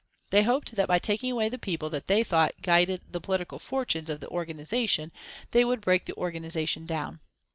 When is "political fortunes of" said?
3.21-4.19